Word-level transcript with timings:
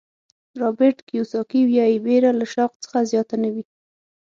رابرټ 0.61 0.97
کیوساکي 1.07 1.61
وایي 1.65 1.95
وېره 2.05 2.31
له 2.39 2.45
شوق 2.53 2.71
څخه 2.83 2.97
زیاته 3.11 3.35
نه 3.43 3.49
وي. 3.53 3.63